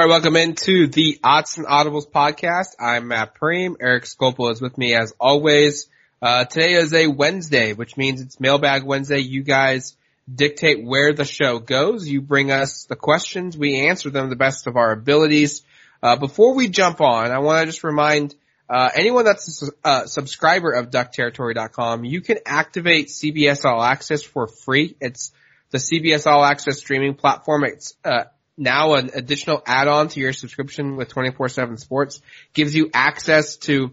[0.00, 2.68] All right, welcome into the Odds and Audibles podcast.
[2.80, 3.76] I'm Matt Prehm.
[3.78, 5.90] Eric Skopil is with me as always.
[6.22, 9.18] Uh, today is a Wednesday, which means it's Mailbag Wednesday.
[9.18, 9.94] You guys
[10.34, 12.08] dictate where the show goes.
[12.08, 13.58] You bring us the questions.
[13.58, 15.64] We answer them the best of our abilities.
[16.02, 18.34] Uh, before we jump on, I want to just remind
[18.70, 24.46] uh, anyone that's a uh, subscriber of DuckTerritory.com, you can activate CBS All Access for
[24.46, 24.96] free.
[24.98, 25.30] It's
[25.72, 27.64] the CBS All Access streaming platform.
[27.64, 28.24] It's uh,
[28.60, 32.20] now an additional add-on to your subscription with 24-7 sports.
[32.52, 33.92] Gives you access to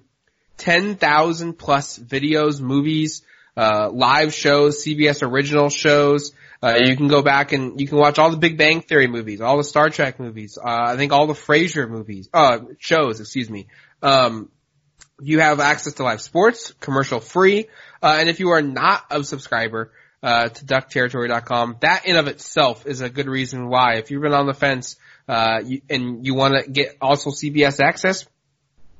[0.58, 3.24] 10,000 plus videos, movies,
[3.56, 6.34] uh, live shows, CBS original shows.
[6.62, 9.42] Uh, you can go back and you can watch all the Big Bang Theory movies,
[9.42, 13.50] all the Star Trek movies, uh, I think all the Frasier movies, uh, shows, excuse
[13.50, 13.68] me.
[14.02, 14.50] Um,
[15.22, 17.68] you have access to live sports, commercial free,
[18.02, 19.92] uh, and if you are not a subscriber,
[20.24, 21.78] uh, to duckterritory.com.
[21.82, 23.96] That in of itself is a good reason why.
[23.96, 24.96] If you've been on the fence,
[25.28, 28.26] uh, you, and you want to get also CBS access,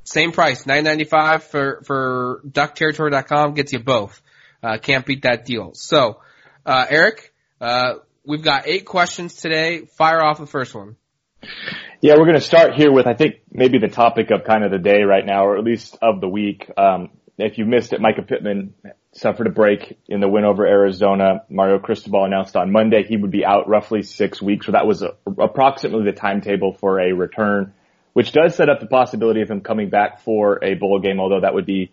[0.04, 4.22] same price, nine ninety five for for duckterritory.com gets you both.
[4.64, 5.72] Uh, can't beat that deal.
[5.74, 6.22] So,
[6.66, 9.86] uh, Eric, uh, we've got eight questions today.
[9.86, 10.96] Fire off the first one.
[12.02, 14.72] Yeah, we're going to start here with I think maybe the topic of kind of
[14.72, 16.70] the day right now, or at least of the week.
[16.78, 18.74] Um, if you missed it, Mycah Pittman
[19.14, 21.44] suffered a break in the win over Arizona.
[21.50, 24.66] Mario Cristobal announced on Monday he would be out roughly six weeks.
[24.66, 27.74] So that was a, approximately the timetable for a return,
[28.14, 31.42] which does set up the possibility of him coming back for a bowl game, although
[31.42, 31.92] that would be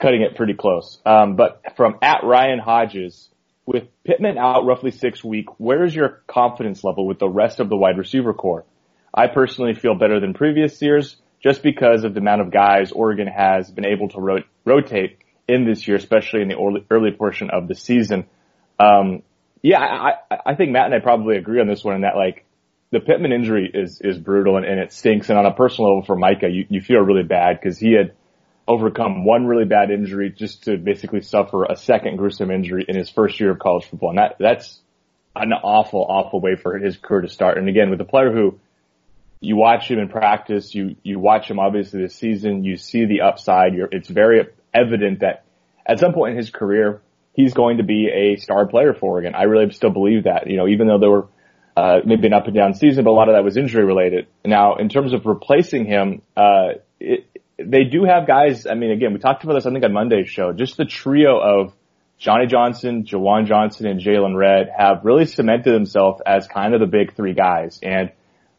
[0.00, 0.98] cutting it pretty close.
[1.04, 3.28] Um, but from at Ryan Hodges,
[3.66, 7.68] with Pittman out roughly six weeks, where is your confidence level with the rest of
[7.68, 8.64] the wide receiver corps?
[9.12, 13.26] I personally feel better than previous years just because of the amount of guys Oregon
[13.26, 17.50] has been able to ro- rotate in this year, especially in the early, early portion
[17.50, 18.26] of the season.
[18.78, 19.22] Um,
[19.62, 20.12] yeah, I,
[20.44, 22.44] I think Matt and I probably agree on this one in that like
[22.90, 25.28] the Pittman injury is, is brutal and, and it stinks.
[25.28, 28.12] And on a personal level for Mycah, you, you feel really bad because he had
[28.68, 33.08] overcome one really bad injury just to basically suffer a second gruesome injury in his
[33.08, 34.10] first year of college football.
[34.10, 34.80] And that, that's
[35.34, 37.58] an awful, awful way for his career to start.
[37.58, 38.58] And again, with a player who
[39.40, 43.20] you watch him in practice, you, you watch him obviously this season, you see the
[43.22, 43.74] upside.
[43.74, 45.44] You're, it's very evident that
[45.84, 47.02] at some point in his career,
[47.32, 49.34] he's going to be a star player for Oregon.
[49.34, 51.28] I really still believe that, you know, even though there were,
[51.76, 54.26] uh, maybe an up and down season, but a lot of that was injury related.
[54.44, 57.26] Now, in terms of replacing him, uh, it,
[57.58, 58.66] they do have guys.
[58.66, 61.38] I mean, again, we talked about this, I think on Monday's show, just the trio
[61.38, 61.74] of
[62.18, 66.86] Johnny Johnson, Juwan Johnson, and Jaylon Redd have really cemented themselves as kind of the
[66.86, 67.78] big three guys.
[67.82, 68.10] And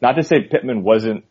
[0.02, 1.25] not to say Pittman wasn't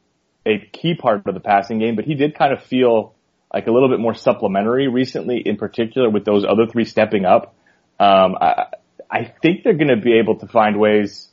[0.45, 3.15] a key part of the passing game, but he did kind of feel
[3.53, 7.55] like a little bit more supplementary recently, in particular with those other three stepping up.
[7.99, 8.67] Um, I,
[9.11, 11.29] I think they're going to be able to find ways.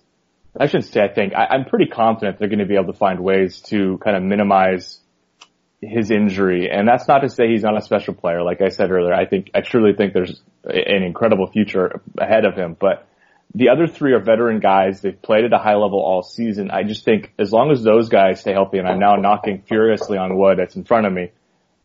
[0.60, 1.34] I shouldn't say I think.
[1.34, 4.24] I, I'm pretty confident they're going to be able to find ways to kind of
[4.24, 5.00] minimize
[5.82, 6.70] his injury.
[6.72, 8.44] And that's not to say he's not a special player.
[8.44, 12.56] Like I said earlier, I think I truly think there's an incredible future ahead of
[12.56, 12.78] him.
[12.80, 13.08] But
[13.56, 15.02] the other three are veteran guys.
[15.02, 16.72] They've played at a high level all season.
[16.72, 20.18] I just think as long as those guys stay healthy, and I'm now knocking furiously
[20.18, 21.32] on wood that's in front of me,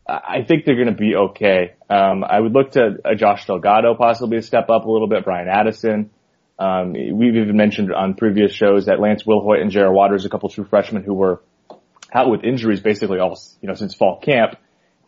[0.07, 1.75] I think they're going to be okay.
[1.89, 5.23] Um, I would look to a Josh Delgado possibly step up a little bit.
[5.23, 6.09] Bryan Addison.
[6.57, 10.49] Um, we've even mentioned on previous shows that Lance Wilhoite and Jared Waters, a couple
[10.49, 11.41] true freshmen who were
[12.11, 14.55] out with injuries basically all you know since fall camp,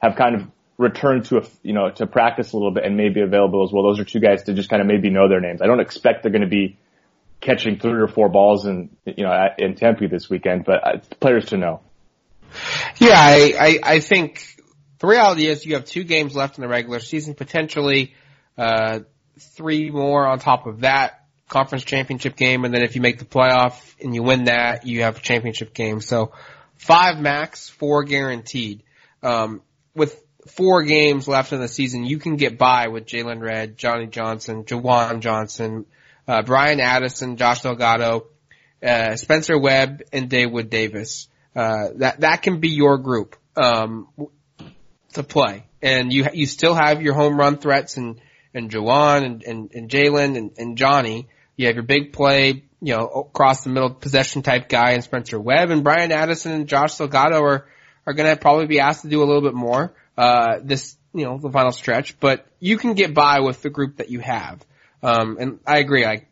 [0.01, 0.47] have kind of
[0.81, 3.83] return to a, you know, to practice a little bit and maybe available as well.
[3.83, 5.61] Those are two guys to just kind of maybe know their names.
[5.61, 6.77] I don't expect they're going to be
[7.39, 11.45] catching three or four balls in, you know, in Tempe this weekend, but uh, players
[11.47, 11.81] to know.
[12.97, 14.43] Yeah, I, I, I think
[14.99, 18.13] the reality is you have two games left in the regular season, potentially,
[18.57, 18.99] uh,
[19.39, 22.65] three more on top of that conference championship game.
[22.65, 25.73] And then if you make the playoff and you win that, you have a championship
[25.73, 26.01] game.
[26.01, 26.31] So
[26.77, 28.83] five max, four guaranteed.
[29.23, 29.61] Um,
[29.95, 34.07] with four games left in the season, you can get by with Jaylon Redd, Johnny
[34.07, 35.85] Johnson, Juwan Johnson,
[36.27, 38.27] uh, Bryan Addison, Josh Delgado,
[38.83, 41.27] uh, Spencer Webb, and Daewood Davis.
[41.55, 44.07] Uh, that, that can be your group, um,
[45.13, 45.65] to play.
[45.81, 48.21] And you, you still have your home run threats and,
[48.53, 51.27] and Juwan and, and, and Jaylon and, and Johnny.
[51.57, 55.39] You have your big play, you know, across the middle possession type guy and Spencer
[55.39, 57.67] Webb and Bryan Addison and Josh Delgado are,
[58.05, 61.25] are going to probably be asked to do a little bit more uh, this, you
[61.25, 64.63] know, the final stretch, but you can get by with the group that you have.
[65.01, 66.27] Um, and I agree, like,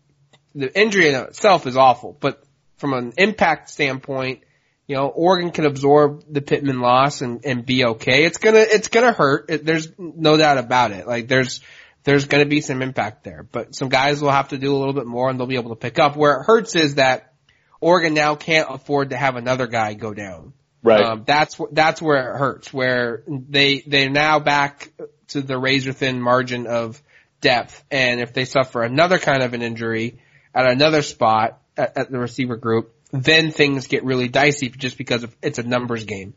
[0.54, 2.44] the injury in itself is awful, but
[2.78, 4.42] from an impact standpoint,
[4.86, 8.26] you know, Oregon can absorb the Pittman loss and, and be okay.
[8.26, 9.50] It's gonna, it's gonna hurt.
[9.50, 11.08] It, there's no doubt about it.
[11.08, 11.62] Like there's,
[12.04, 14.94] there's gonna be some impact there, but some guys will have to do a little
[14.94, 16.16] bit more and they'll be able to pick up.
[16.16, 17.34] Where it hurts is that
[17.82, 20.54] Oregon now can't afford to have another guy go down.
[20.82, 21.04] Right.
[21.04, 22.74] Um, that's that's where it hurts.
[22.74, 24.92] Where they they're now back
[25.30, 27.02] to the razor thin margin of
[27.42, 30.20] depth, and if they suffer another kind of an injury
[30.54, 35.24] at another spot at, at the receiver group, then things get really dicey just because
[35.24, 36.34] of, it's a numbers game.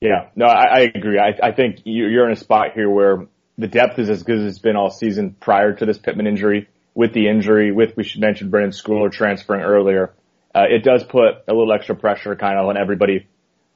[0.00, 1.18] Yeah, no, I, I agree.
[1.18, 3.26] I, I think you're in a spot here where
[3.56, 6.68] the depth is as good as it's been all season prior to this Pittman injury.
[6.94, 10.12] With the injury, with we should mention Brenden Schooler transferring earlier,
[10.54, 13.26] uh, it does put a little extra pressure kind of on everybody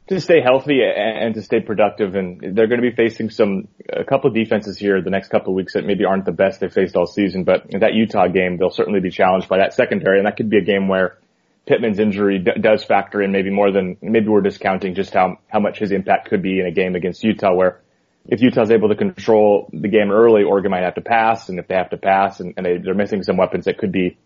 [0.09, 2.15] to stay healthy and, and to stay productive.
[2.15, 5.53] And they're going to be facing some a couple of defenses here the next couple
[5.53, 7.45] of weeks that maybe aren't the best they've faced all season.
[7.45, 10.51] But in that Utah game, they'll certainly be challenged by that secondary, and that could
[10.51, 11.19] be a game where
[11.67, 15.61] Pittman's injury d- does factor in maybe more than maybe we're discounting just how how
[15.61, 17.81] much his impact could be in a game against Utah where
[18.27, 21.67] if Utah's able to control the game early, Oregon might have to pass, and if
[21.67, 24.19] they have to pass and, and they, they're missing some weapons, that could be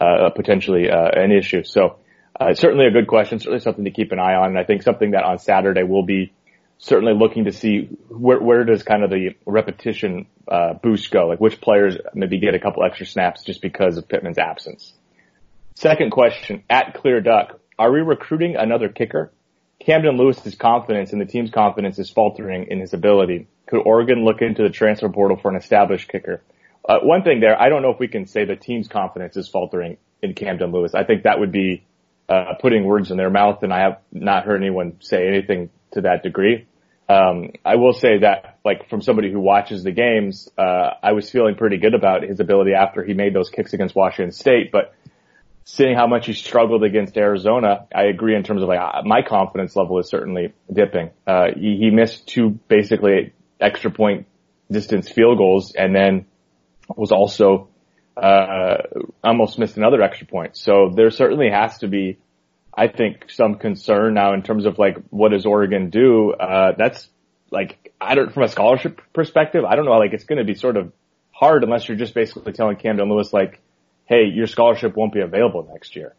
[0.00, 1.62] uh, potentially uh, an issue.
[1.64, 1.98] So
[2.38, 4.82] uh, certainly a good question, certainly something to keep an eye on, and I think
[4.82, 6.32] something that on Saturday we'll be
[6.78, 11.40] certainly looking to see where where does kind of the repetition uh, boost go, like
[11.40, 14.92] which players maybe get a couple extra snaps just because of Pittman's absence.
[15.74, 19.32] Second question at Clear Duck: Are we recruiting another kicker?
[19.80, 23.46] Camden Lewis's confidence and the team's confidence is faltering in his ability.
[23.66, 26.42] Could Oregon look into the transfer portal for an established kicker?
[26.88, 29.48] Uh, one thing there, I don't know if we can say the team's confidence is
[29.48, 30.94] faltering in Camden Lewis.
[30.94, 31.84] I think that would be
[32.28, 36.02] uh, putting words in their mouth, and I have not heard anyone say anything to
[36.02, 36.66] that degree.
[37.08, 41.30] Um, I will say that, like, from somebody who watches the games, uh, I was
[41.30, 44.92] feeling pretty good about his ability after he made those kicks against Washington State, but
[45.64, 49.22] seeing how much he struggled against Arizona, I agree in terms of like uh, my
[49.22, 51.10] confidence level is certainly dipping.
[51.26, 54.26] Uh, he, he missed two basically extra point
[54.70, 56.26] distance field goals and then
[56.94, 57.68] was also,
[58.16, 58.76] uh,
[59.24, 60.56] almost missed another extra point.
[60.56, 62.18] So there certainly has to be,
[62.72, 66.32] I think, some concern now in terms of like, what does Oregon do?
[66.32, 67.08] Uh, that's
[67.50, 70.54] like, I don't, from a scholarship perspective, I don't know, like it's going to be
[70.54, 70.92] sort of
[71.30, 73.60] hard unless you're just basically telling Camden Lewis like,
[74.06, 76.14] hey, your scholarship won't be available next year.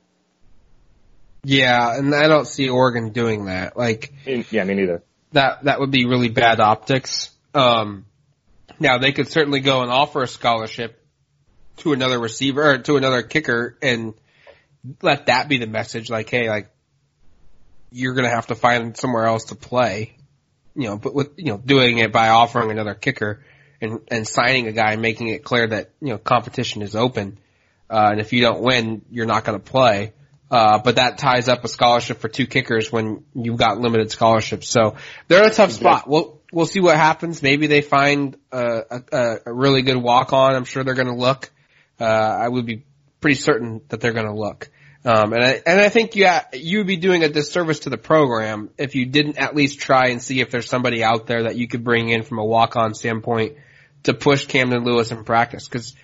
[1.44, 3.78] Yeah, and I don't see Oregon doing that.
[3.78, 5.04] Like, yeah, me neither.
[5.32, 7.30] That that would be really bad optics.
[7.54, 8.06] Um,
[8.80, 11.04] now they could certainly go and offer a scholarship
[11.78, 14.14] to another receiver or to another kicker and
[15.02, 16.10] let that be the message.
[16.10, 16.70] Like, hey, like
[17.92, 20.16] you're gonna have to find somewhere else to play.
[20.76, 23.44] You know, but with you know doing it by offering another kicker
[23.82, 27.40] and and signing a guy and making it clear that you know competition is open
[27.90, 30.14] uh, and if you don't win, you're not going to play.
[30.50, 34.70] Uh, but that ties up a scholarship for two kickers when you've got limited scholarships.
[34.70, 34.96] So
[35.28, 36.08] they're in a tough spot.
[36.08, 37.42] We'll, we'll see what happens.
[37.42, 40.56] Maybe they find a, a, a really good walk on.
[40.56, 41.52] I'm sure they're going to look.
[42.00, 42.84] Uh, I would be
[43.22, 44.70] pretty certain that they're going to look.
[45.06, 47.98] Um, and I, and I think you, you would be doing a disservice to the
[47.98, 51.56] program if you didn't at least try and see if there's somebody out there that
[51.56, 53.56] you could bring in from a walk-on standpoint
[54.04, 55.68] to push Camden Lewis in practice.
[55.68, 55.96] Cause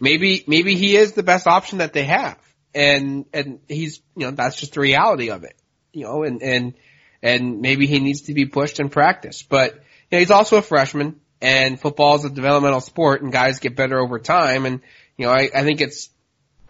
[0.00, 2.38] maybe maybe he is the best option that they have,
[2.74, 5.56] and and he's you know that's just the reality of it,
[5.92, 6.74] you know, and and
[7.22, 10.62] and maybe he needs to be pushed in practice, but you know, he's also a
[10.62, 14.80] freshman, and football is a developmental sport, and guys get better over time, and
[15.16, 16.10] you know I, I think it's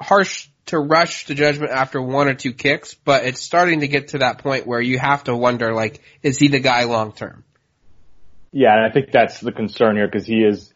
[0.00, 4.08] harsh to rush to judgment after one or two kicks, but it's starting to get
[4.08, 7.44] to that point where you have to wonder like, is he the guy long term?
[8.52, 10.72] Yeah, and I think that's the concern here because he is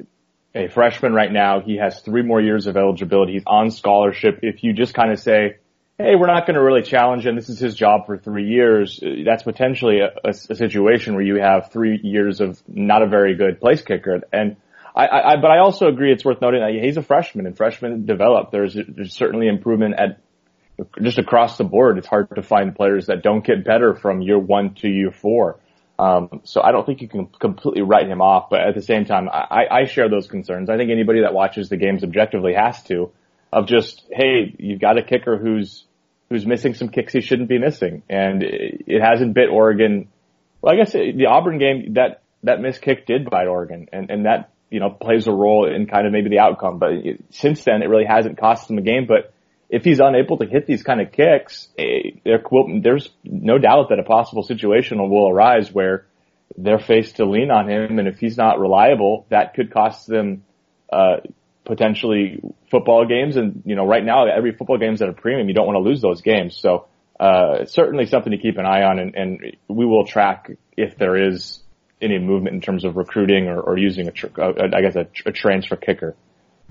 [0.54, 1.60] a freshman right now.
[1.60, 3.34] He has three more years of eligibility.
[3.34, 4.40] He's on scholarship.
[4.42, 5.56] If you just kind of say,
[5.98, 7.36] hey, we're not going to really challenge him.
[7.36, 9.02] This is his job for three years.
[9.24, 13.36] That's potentially a, a, a, situation where you have three years of not a very
[13.36, 14.20] good place kicker.
[14.32, 14.56] And
[14.94, 18.06] I, I, but I also agree it's worth noting that he's a freshman and freshmen
[18.06, 18.50] develop.
[18.50, 20.20] There's, there's certainly improvement at
[21.00, 21.98] just across the board.
[21.98, 25.60] It's hard to find players that don't get better from year one to year four.
[25.98, 29.04] Um, so I don't think you can completely write him off, but at the same
[29.04, 30.68] time, I, I share those concerns.
[30.68, 33.12] I think anybody that watches the games objectively has to,
[33.52, 35.84] of just, hey, you've got a kicker who's
[36.30, 40.08] who's missing some kicks he shouldn't be missing, and it, it hasn't bit Oregon.
[40.62, 44.24] Well, I guess the Auburn game that that missed kick did bite Oregon, and and
[44.24, 46.78] that you know plays a role in kind of maybe the outcome.
[46.78, 49.06] But it, since then, it really hasn't cost them a game.
[49.06, 49.34] But
[49.68, 52.42] if he's unable to hit these kind of kicks, eh, there
[52.80, 56.06] there's no doubt that a possible situation will arise where
[56.56, 60.44] they're faced to lean on him, and if he's not reliable, that could cost them
[60.92, 61.16] uh,
[61.64, 62.40] potentially
[62.70, 63.36] football games.
[63.36, 65.48] And you know, right now, every football game's at a premium.
[65.48, 66.86] You don't want to lose those games, so
[67.18, 70.98] uh, it's certainly something to keep an eye on, and, and we will track if
[70.98, 71.62] there is
[72.00, 75.06] any movement in terms of recruiting or, or using a, tr- uh, I guess a,
[75.24, 76.16] a transfer kicker.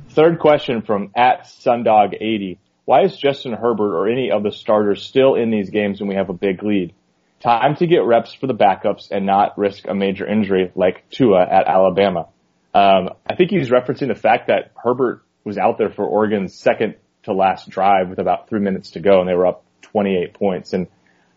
[0.10, 2.58] Third question from at Sundog80.
[2.84, 6.16] Why is Justin Herbert or any of the starters still in these games when we
[6.16, 6.94] have a big lead?
[7.40, 11.42] Time to get reps for the backups and not risk a major injury like Tua
[11.44, 12.28] at Alabama.
[12.74, 16.96] Um, I think he's referencing the fact that Herbert was out there for Oregon's second
[17.24, 20.74] to last drive with about three minutes to go and they were up 28 points.
[20.74, 20.88] And,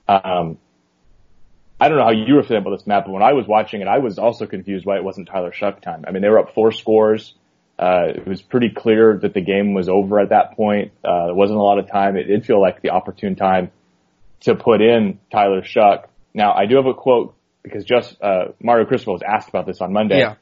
[0.08, 0.58] um,
[1.80, 3.80] I don't know how you were feeling about this Matt, but when I was watching
[3.80, 6.04] it, I was also confused why it wasn't Tyler Shough time.
[6.06, 7.34] I mean, they were up four scores.
[7.76, 10.92] Uh, it was pretty clear that the game was over at that point.
[11.04, 12.16] Uh, there wasn't a lot of time.
[12.16, 13.72] It did feel like the opportune time
[14.40, 16.04] to put in Tyler Shough.
[16.32, 19.80] Now, I do have a quote because just, uh, Mario Cristobal was asked about this
[19.80, 20.20] on Monday.
[20.20, 20.34] Yeah.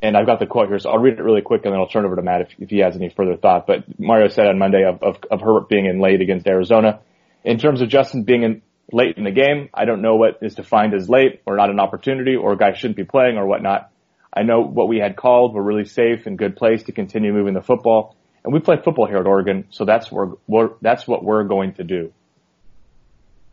[0.00, 1.88] And I've got the quote here, so I'll read it really quick and then I'll
[1.88, 3.66] turn it over to Matt if, if he has any further thought.
[3.66, 7.00] But Mario said on Monday of, of, of Herbert being in late against Arizona.
[7.44, 8.62] In terms of Justin being in
[8.92, 11.80] late in the game, I don't know what is defined as late or not an
[11.80, 13.90] opportunity or a guy shouldn't be playing or whatnot.
[14.32, 15.54] I know what we had called.
[15.54, 18.14] We're really safe and good place to continue moving the football.
[18.44, 21.74] And we play football here at Oregon, so that's where, we're, that's what we're going
[21.74, 22.12] to do.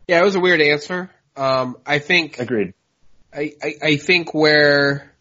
[0.06, 1.10] Yeah, it was a weird answer.
[1.36, 2.38] Um, I think.
[2.38, 2.72] Agreed.
[3.34, 5.15] I, I, I think where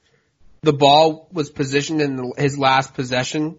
[0.65, 3.57] the ball was positioned in his last possession,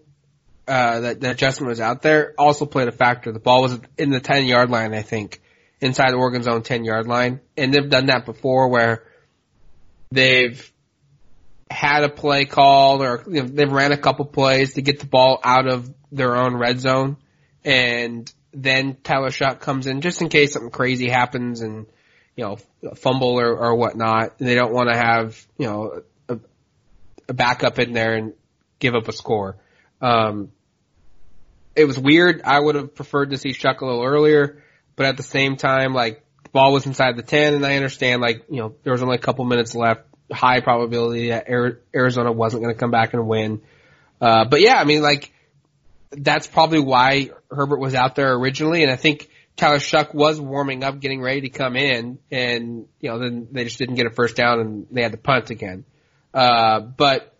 [0.67, 3.31] uh, that, that Justin was out there also played a factor.
[3.31, 5.41] The ball was in the 10 yard line, I think,
[5.79, 7.39] inside Oregon's own 10 yard line.
[7.55, 9.05] And they've done that before where
[10.11, 10.71] they've
[11.71, 15.05] had a play called or you know, they've ran a couple plays to get the
[15.05, 17.17] ball out of their own red zone
[17.63, 21.85] and then Tyler Shough comes in just in case something crazy happens and
[22.37, 22.57] you know
[22.95, 24.39] fumble or, or whatnot.
[24.39, 26.03] And they don't want to have you know
[27.27, 28.33] a, backup in there and
[28.79, 29.57] give up a score.
[30.01, 30.51] Um,
[31.75, 32.41] it was weird.
[32.43, 34.63] I would have preferred to see Shough a little earlier,
[34.95, 38.21] but at the same time, like the ball was inside the ten, and I understand
[38.21, 40.01] like you know there was only a couple minutes left.
[40.31, 41.47] High probability that
[41.95, 43.61] Arizona wasn't going to come back and win.
[44.19, 45.31] Uh, but yeah, I mean like
[46.11, 50.83] that's probably why Herbert was out there originally, and I think Tyler Shough was warming
[50.83, 54.11] up, getting ready to come in, and you know then they just didn't get a
[54.11, 55.83] first down and they had to punt again.
[56.37, 57.33] Uh, but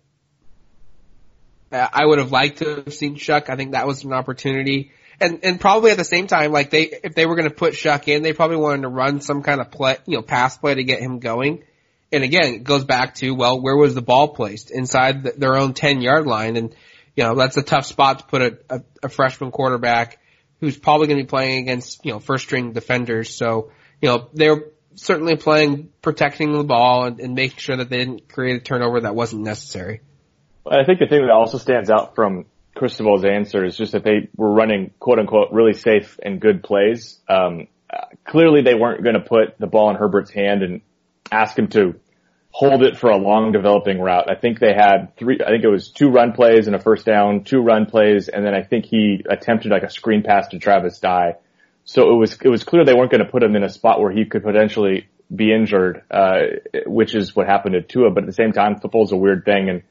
[1.72, 3.48] I would have liked to have seen Shough.
[3.48, 4.92] I think that was an opportunity.
[5.20, 7.74] And, and probably at the same time, like they, if they were going to put
[7.74, 10.74] Shough in, they probably wanted to run some kind of play, you know, pass play
[10.74, 11.64] to get him going.
[12.12, 14.72] And again, it goes back to, well, where was the ball placed?
[14.72, 16.58] Inside the, their own 10 yard line.
[16.58, 16.76] And,
[17.16, 20.18] you know, that's a tough spot to put a, a, a freshman quarterback
[20.60, 23.36] who's probably going to be playing against, you know, first string defenders.
[23.36, 24.64] So, you know, they're
[24.98, 29.02] certainly playing protecting the ball and, and making sure that they didn't create a turnover
[29.02, 30.02] that wasn't necessary.
[30.70, 34.30] I think the thing that also stands out from Cristobal's answer is just that they
[34.36, 37.20] were running quote unquote really safe and good plays.
[37.30, 37.68] Um,
[38.26, 40.82] clearly they weren't going to put the ball in Herbert's hand and
[41.32, 41.96] ask him to
[42.52, 44.30] hold it for a long developing route.
[44.30, 47.06] I think they had three, I think it was two run plays and a first
[47.06, 50.60] down, two run plays, and then I think he attempted like a screen pass to
[50.60, 51.36] Travis Dye.
[51.88, 54.02] So it was, it was clear they weren't going to put him in a spot
[54.02, 56.42] where he could potentially be injured, uh,
[56.86, 58.12] which is what happened to Tua.
[58.12, 59.84] But at the same time, football's a weird thing and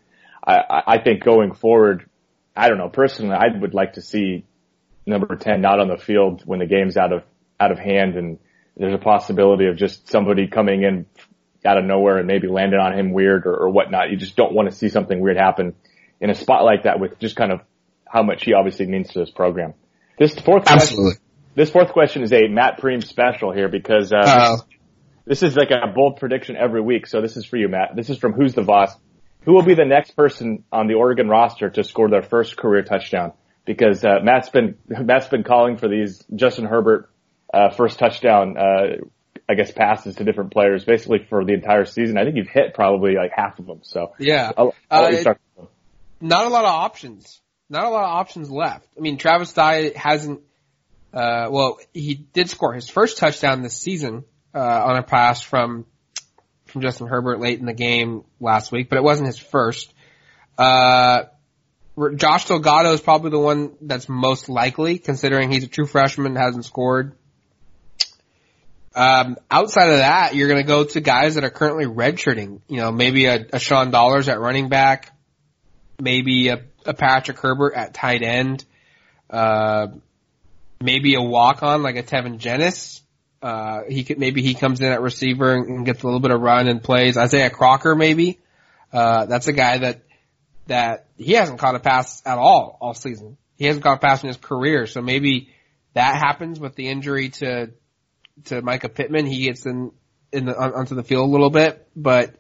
[0.46, 2.08] I, I think going forward,
[2.54, 4.44] I don't know, personally, I would like to see
[5.06, 7.24] number 10 not on the field when the game's out of,
[7.58, 8.38] out of hand and
[8.76, 11.06] there's a possibility of just somebody coming in
[11.64, 14.10] out of nowhere and maybe landing on him weird or, or whatnot.
[14.10, 15.74] You just don't want to see something weird happen
[16.20, 17.60] in a spot like that with just kind of
[18.06, 19.74] how much he obviously means to this program.
[20.18, 21.14] This fourth Absolutely.
[21.56, 24.56] This fourth question is a Matt Prehm special here because, uh,
[25.24, 27.08] this, is like a bold prediction every week.
[27.08, 27.96] So this is for you, Matt.
[27.96, 28.94] This is from Who's the Boss
[29.46, 32.82] who will be the next person on the Oregon roster to score their first career
[32.82, 33.32] touchdown?
[33.64, 37.08] Because uh, Matt's been Matt's been calling for these Justin Herbert
[37.54, 39.06] uh, first touchdown, uh,
[39.48, 42.18] I guess passes to different players basically for the entire season.
[42.18, 43.80] I think you've hit probably like half of them.
[43.82, 45.34] So yeah, I'll, I'll uh,
[46.20, 47.40] not a lot of options.
[47.68, 48.86] Not a lot of options left.
[48.96, 50.40] I mean, Travis Dye hasn't.
[51.16, 55.86] Uh, well, he did score his first touchdown this season uh, on a pass from
[56.66, 59.94] from Justin Herbert late in the game last week, but it wasn't his first.
[60.58, 61.22] Uh,
[62.16, 66.66] Josh Delgado is probably the one that's most likely, considering he's a true freshman, hasn't
[66.66, 67.16] scored.
[68.94, 72.60] Um, outside of that, you're going to go to guys that are currently redshirting.
[72.68, 75.12] You know, maybe a, a Sean Dollars at running back,
[75.98, 78.66] maybe a, a Patrick Herbert at tight end,
[79.30, 79.86] uh,
[80.80, 83.02] maybe a walk on like a Tevin Jenas.
[83.42, 86.40] Uh, he could, maybe he comes in at receiver and gets a little bit of
[86.40, 87.16] run and plays.
[87.16, 88.40] Isaah Crocker maybe.
[88.92, 90.02] Uh, that's a guy that,
[90.66, 93.36] that he hasn't caught a pass at all, all season.
[93.56, 94.86] He hasn't caught a pass in his career.
[94.86, 95.50] So maybe
[95.94, 97.70] that happens with the injury to,
[98.46, 99.26] to Mycah Pittman.
[99.26, 99.92] He gets in,
[100.32, 102.34] in the, on, onto the field a little bit, but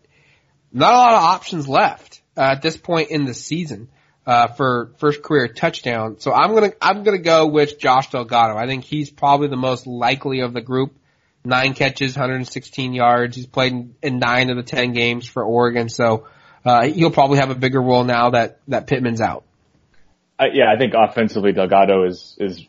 [0.72, 3.88] not a lot of options left uh, at this point in the season.
[4.26, 6.18] Uh, for first career touchdown.
[6.18, 8.56] So I'm gonna I'm gonna go with Josh Delgado.
[8.56, 10.96] I think he's probably the most likely of the group.
[11.44, 13.36] Nine catches, 116 yards.
[13.36, 16.26] He's played in, in nine of the ten games for Oregon, so
[16.64, 19.44] uh, he'll probably have a bigger role now that that Pittman's out.
[20.38, 22.66] Uh, yeah, I think offensively Delgado is is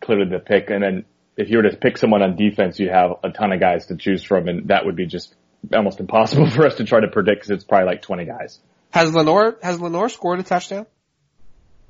[0.00, 1.04] clearly the pick, and then
[1.38, 3.96] if you were to pick someone on defense, you'd have a ton of guys to
[3.96, 5.34] choose from, and that would be just
[5.72, 8.58] almost impossible for us to try to predict because it's probably like 20 guys.
[8.90, 10.86] Has Lenoir has Lenoir scored a touchdown?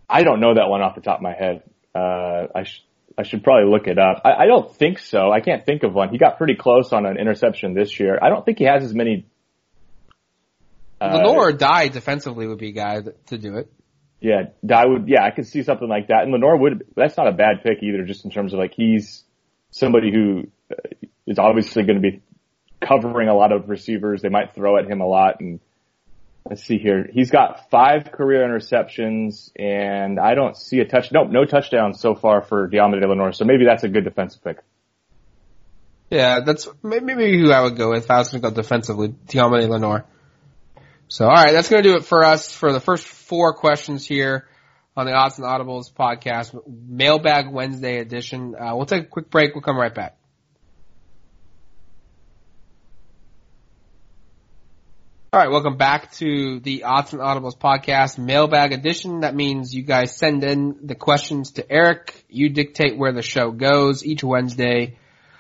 [0.09, 1.63] I don't know that one off the top of my head.
[1.95, 2.85] Uh, I sh-
[3.19, 4.23] I should probably look it up.
[4.25, 5.33] I, I don't think so.
[5.33, 6.11] I can't think of one.
[6.11, 8.17] He got pretty close on an interception this year.
[8.23, 9.27] I don't think he has as many.
[11.01, 13.73] Uh, Lenoir or Dye defensively would be a guy to do it.
[14.21, 15.09] Yeah, Dye would.
[15.09, 16.23] Yeah, I could see something like that.
[16.23, 16.85] And Lenoir would.
[16.95, 19.25] That's not a bad pick either, just in terms of like he's
[19.71, 22.23] somebody who uh, obviously going to be
[22.81, 24.23] covering a lot of receivers.
[24.23, 25.61] They might throw at him a lot and
[26.49, 27.09] let's see here.
[27.13, 31.13] He's got five career interceptions, and I don't see a touch.
[31.13, 33.33] Nope, no touchdowns so far for Deommodore Lenoir.
[33.33, 34.59] So maybe that's a good defensive pick.
[36.11, 39.09] Yeah, that's maybe who I would go with if I was going to go defensively,
[39.09, 40.07] Deommodore Lenoir.
[41.09, 44.07] So, all right, that's going to do it for us for the first four questions
[44.07, 44.47] here
[44.97, 48.55] on the Odds and Audibles podcast, Mailbag Wednesday edition.
[48.55, 49.55] Uh, we'll take a quick break.
[49.55, 50.18] We'll come right back.
[55.39, 59.21] All right, welcome back to the Odds and Audibles podcast mailbag edition.
[59.21, 62.25] That means you guys send in the questions to Eric.
[62.29, 64.99] You dictate where the show goes each Wednesday.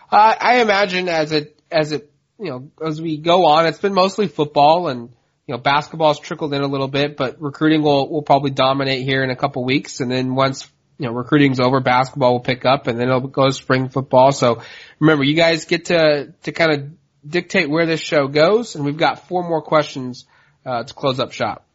[0.09, 3.93] Uh, I imagine as it as it you know as we go on, it's been
[3.93, 5.09] mostly football and
[5.49, 9.25] you know basketball's trickled in a little bit, but recruiting will will probably dominate here
[9.25, 12.87] in a couple weeks, and then once you know recruiting's over, basketball will pick up,
[12.87, 14.31] and then it'll go to spring football.
[14.31, 14.63] So
[15.01, 16.91] remember, you guys get to to kind of
[17.27, 20.27] dictate where this show goes, and we've got four more questions
[20.65, 21.67] uh, to close up shop.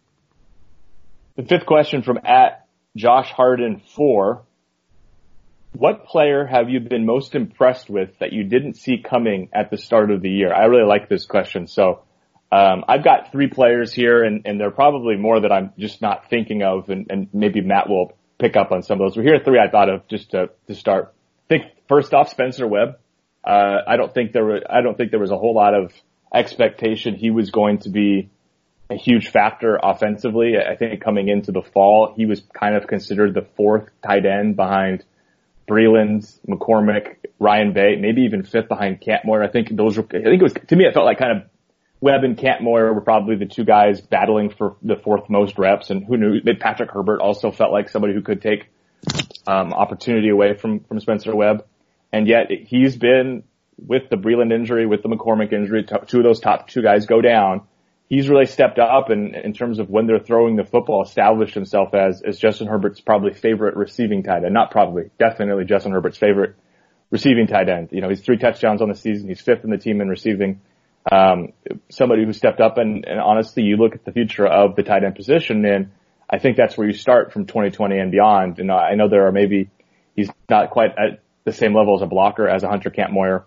[1.36, 4.44] The fifth question from at Josh Harden four.
[5.72, 9.78] What player have you been most impressed with that you didn't see coming at the
[9.78, 10.54] start of the year?
[10.54, 11.66] I really like this question.
[11.66, 12.04] So
[12.52, 16.00] um, I've got three players here, and, and there are probably more that I'm just
[16.00, 19.16] not thinking of, and, and maybe Matt will pick up on some of those.
[19.16, 21.16] But here are three I thought of just to, to start.
[21.50, 23.00] I think first off, Spencer Webb.
[23.44, 25.94] Uh, I don't think there were, I don't think there was a whole lot of
[26.34, 28.29] expectation he was going to be
[28.90, 30.53] a huge factor offensively.
[30.58, 34.56] I think coming into the fall, he was kind of considered the fourth tight end
[34.56, 35.03] behind
[35.68, 39.48] Breeland, McCormick, Ryan Bay, maybe even fifth behind Kampmoyer.
[39.48, 41.50] I think those were, I think it was, to me, it felt like kind of
[42.01, 46.03] Webb and Kampmoyer were probably the two guys battling for the fourth most reps and
[46.06, 48.68] who knew Patrick Herbert also felt like somebody who could take,
[49.48, 51.66] um, opportunity away from, from Spencer Webb.
[52.14, 53.44] And yet he's been
[53.76, 57.22] with the Breeland injury, with the McCormick injury, two of those top two guys go
[57.22, 57.62] down.
[58.08, 61.96] He's really stepped up and in terms of when they're throwing the football, established himself
[61.96, 64.54] as, as Justin Herbert's probably favorite receiving tight end.
[64.54, 66.56] Not probably, definitely Justin Herbert's favorite
[67.10, 67.90] receiving tight end.
[67.92, 69.28] You know, he's three touchdowns on the season.
[69.28, 70.62] He's fifth in the team in receiving.
[71.12, 71.54] Um,
[71.90, 75.04] somebody who stepped up and, and honestly, you look at the future of the tight
[75.04, 75.92] end position and
[76.30, 78.60] I think that's where you start from 2020 and beyond.
[78.60, 79.72] And I know there are maybe
[80.16, 83.44] he's not quite at the same level as a blocker as a Hunter Kampmoyer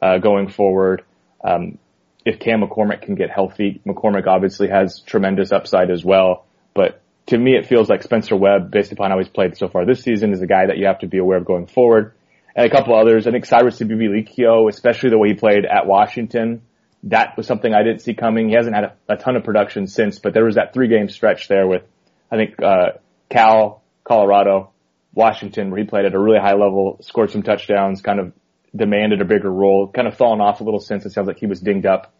[0.00, 1.02] uh, going forward.
[1.42, 1.78] Um,
[2.24, 6.44] if Cam McCormick can get healthy, McCormick obviously has tremendous upside as well.
[6.74, 9.86] But to me, it feels like Spencer Webb, based upon how he's played so far
[9.86, 12.14] this season, is a guy that you have to be aware of going forward.
[12.54, 13.26] And a couple others.
[13.26, 16.62] I think Cyrus Habibi-Likio, especially the way he played at Washington,
[17.04, 18.48] that was something I didn't see coming.
[18.48, 21.08] He hasn't had a, a ton of production since, but there was that three game
[21.08, 21.82] stretch there with,
[22.30, 22.98] I think, uh,
[23.30, 24.70] Cal, Colorado,
[25.14, 28.32] Washington, where he played at a really high level, scored some touchdowns, kind of
[28.74, 31.46] demanded a bigger role, kind of fallen off a little since it sounds like he
[31.46, 32.12] was dinged up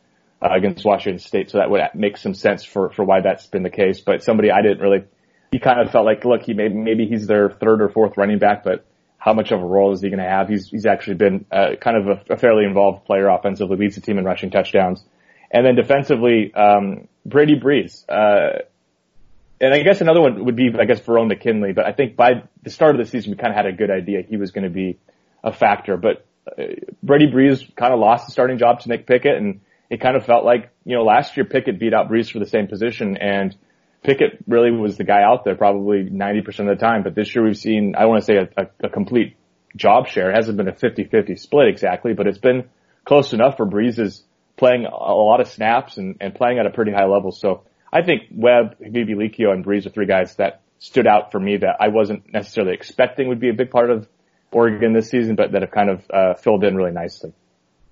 [0.43, 1.51] uh, against Washington State.
[1.51, 4.01] So that would make some sense for, for why that's been the case.
[4.01, 5.05] But somebody I didn't really,
[5.53, 8.39] he kind of felt like, look, he maybe, maybe he's their third or fourth running
[8.39, 8.85] back, but
[9.19, 10.49] how much of a role is he going to have?
[10.49, 14.01] He's, he's actually been uh, kind of a, a fairly involved player offensively, leads the
[14.01, 15.05] team in rushing touchdowns.
[15.51, 18.61] And then defensively, um, Brady Breeze, uh,
[19.61, 22.45] and I guess another one would be, I guess, Verone McKinley, but I think by
[22.63, 24.65] the start of the season, we kind of had a good idea he was going
[24.65, 24.99] to be
[25.45, 25.97] a factor.
[25.97, 26.63] But uh,
[27.03, 30.25] Brady Breeze kind of lost the starting job to Nick Pickett, and it kind of
[30.25, 33.55] felt like, you know, last year Pickett beat out Breeze for the same position, and
[34.03, 37.03] Pickett really was the guy out there probably 90% of the time.
[37.03, 39.37] But this year we've seen, I want to say a, a, a complete
[39.77, 40.31] job share.
[40.31, 42.71] It hasn't been a 50-50 split exactly, but it's been
[43.05, 44.25] close enough for Breeze is
[44.57, 47.31] playing a lot of snaps and, and playing at a pretty high level.
[47.31, 51.59] So I think Webb, Habibi-Likio, and Breeze are three guys that stood out for me
[51.59, 54.09] that I wasn't necessarily expecting would be a big part of
[54.53, 57.33] Oregon this season, but that have kind of uh, filled in really nicely.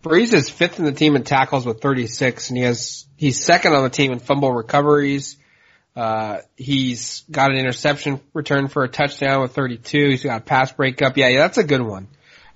[0.03, 3.75] Breeze is fifth in the team in tackles with 36, and he has he's second
[3.75, 5.37] on the team in fumble recoveries.
[5.97, 10.11] Uh, he's got an interception return for a touchdown with 32.
[10.11, 11.17] He's got a pass breakup.
[11.17, 12.07] Yeah, yeah, that's a good one.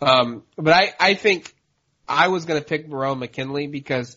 [0.00, 1.52] Um, but I, I think
[2.08, 4.16] I was going to pick Verone McKinley because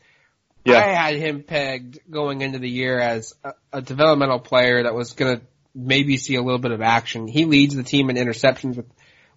[0.66, 0.80] yeah.
[0.80, 5.14] I had him pegged going into the year as a, a developmental player that was
[5.14, 7.28] going to maybe see a little bit of action.
[7.28, 8.88] He leads the team in interceptions with,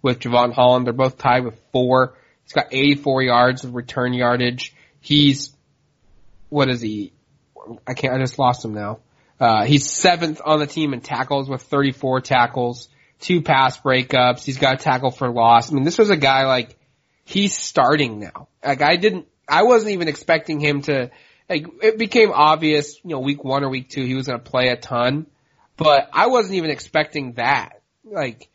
[0.01, 0.85] with Jevon Holland.
[0.85, 2.15] They're both tied with four.
[2.43, 4.73] He's got 84 yards of return yardage.
[5.01, 5.55] He's,
[6.49, 7.13] what is he?
[7.85, 8.99] I can't, I just lost him now.
[9.39, 12.89] Uh, he's seventh on the team in tackles with 34 tackles,
[13.19, 14.43] two pass breakups.
[14.43, 15.71] He's got a tackle for loss.
[15.71, 16.75] I mean, this was a guy like,
[17.23, 18.47] he's starting now.
[18.65, 21.11] Like I didn't, I wasn't even expecting him to,
[21.49, 24.49] like, it became obvious, you know, week one or week two, he was going to
[24.49, 25.25] play a ton,
[25.77, 27.81] but I wasn't even expecting that.
[28.03, 28.49] Like,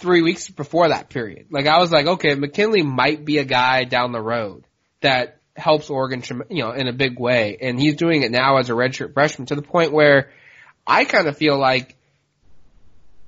[0.00, 1.46] three weeks before that period.
[1.50, 4.64] Like I was like, okay, McKinley might be a guy down the road
[5.02, 7.58] that helps Oregon, you know, in a big way.
[7.60, 10.30] And he's doing it now as a redshirt freshman to the point where
[10.86, 11.96] I kind of feel like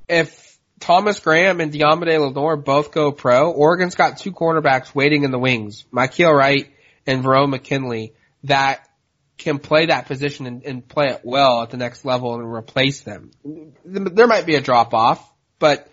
[0.08, 0.51] if
[0.82, 5.38] Thomas Graham and Deommodore Lenoir both go pro, Oregon's got two cornerbacks waiting in the
[5.38, 6.72] wings, Mykael Wright
[7.06, 8.14] and Verone McKinley,
[8.44, 8.88] that
[9.38, 13.02] can play that position and, and play it well at the next level and replace
[13.02, 13.30] them.
[13.84, 15.88] There might be a drop off, but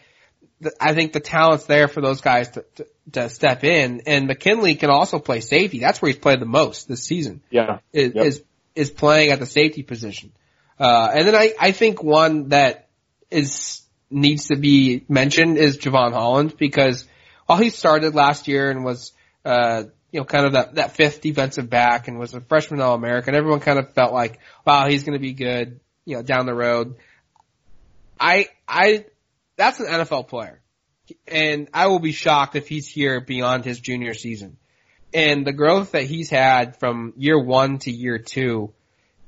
[0.82, 4.02] I think the talent's there for those guys to, to, to, step in.
[4.08, 5.80] And McKinley can also play safety.
[5.80, 7.41] That's where he's played the most this season.
[7.49, 7.80] Yeah.
[7.93, 8.25] Is, yep.
[8.25, 8.43] is,
[8.75, 10.32] is playing at the safety position.
[10.80, 12.89] Uh, and then I, I think one that
[13.30, 17.05] is, needs to be mentioned is Jevon Holland because
[17.45, 19.13] while he started last year and was,
[19.45, 23.35] uh, you know, kind of that, that fifth defensive back and was a freshman All-American,
[23.35, 26.53] everyone kind of felt like, wow, he's going to be good, you know, down the
[26.53, 26.95] road.
[28.19, 29.05] I, I,
[29.55, 30.59] that's an NFL player.
[31.27, 34.57] And I will be shocked if he's here beyond his junior season.
[35.13, 38.73] And the growth that he's had from year one to year two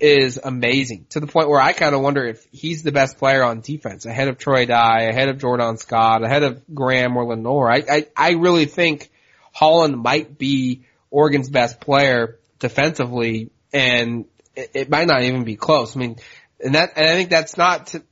[0.01, 3.43] is amazing to the point where I kind of wonder if he's the best player
[3.43, 7.71] on defense ahead of Troy Dye, ahead of Jordan Scott, ahead of Graham or Lenoir.
[7.71, 9.11] I, I, I really think
[9.53, 15.95] Holland might be Oregon's best player defensively and it, it might not even be close.
[15.95, 16.17] I mean,
[16.59, 18.03] and that, and I think that's not to,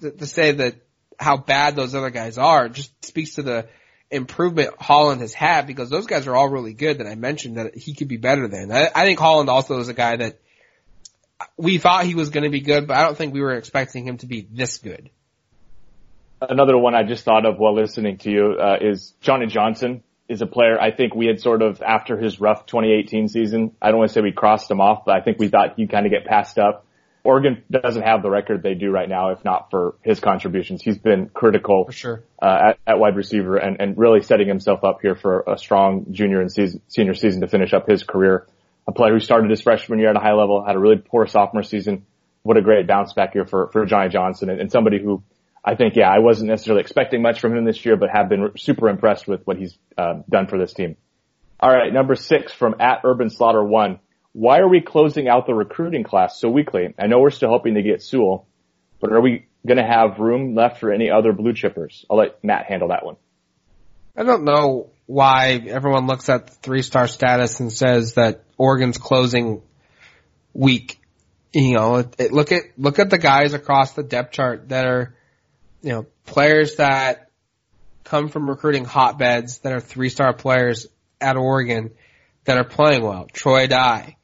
[0.00, 0.76] to, to say that
[1.20, 2.66] how bad those other guys are.
[2.66, 3.68] It just speaks to the
[4.10, 7.76] improvement Holland has had because those guys are all really good that I mentioned that
[7.76, 8.72] he could be better than.
[8.72, 10.38] I, I think Holland also is a guy that
[11.56, 14.06] we thought he was going to be good, but I don't think we were expecting
[14.06, 15.10] him to be this good.
[16.40, 20.42] Another one I just thought of while listening to you uh, is Johnny Johnson is
[20.42, 23.72] a player I think we had sort of after his rough 2018 season.
[23.80, 25.90] I don't want to say we crossed him off, but I think we thought he'd
[25.90, 26.86] kind of get passed up.
[27.24, 30.82] Oregon doesn't have the record they do right now, if not for his contributions.
[30.82, 32.24] He's been critical for sure.
[32.40, 36.06] uh, at, at wide receiver and, and really setting himself up here for a strong
[36.10, 38.46] junior and season, senior season to finish up his career.
[38.86, 41.26] A player who started his freshman year at a high level, had a really poor
[41.26, 42.06] sophomore season.
[42.42, 45.22] What a great bounce back year for, for Johnny Johnson and, and somebody who
[45.64, 48.50] I think, yeah, I wasn't necessarily expecting much from him this year, but have been
[48.58, 50.96] super impressed with what he's uh, done for this team.
[51.58, 54.00] All right, number six from at Urban Slaughter one
[54.34, 56.92] why are we closing out the recruiting class so weakly?
[56.98, 58.48] I know we're still hoping to get Sewell,
[59.00, 62.04] but are we going to have room left for any other blue chippers?
[62.10, 63.14] I'll let Matt handle that one.
[64.16, 69.62] I don't know why everyone looks at three star status and says that Oregon's closing
[70.52, 71.00] weak.
[71.52, 74.86] You know, it, it, look at look at the guys across the depth chart that
[74.86, 75.14] are,
[75.82, 77.30] you know, players that
[78.02, 80.86] come from recruiting hotbeds that are three star players
[81.20, 81.90] at Oregon
[82.44, 83.26] that are playing well.
[83.32, 84.16] Troy Dye,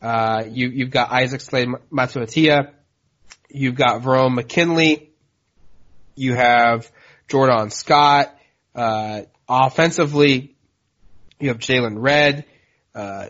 [0.00, 2.72] uh, you, you've got Isaac Slade Matautia.
[3.50, 5.10] You've got Verone McKinley.
[6.14, 6.90] You have
[7.28, 8.34] Jordan Scott.
[8.74, 10.56] Uh, offensively,
[11.38, 12.44] you have Jaylon Redd,
[12.94, 13.28] Uh,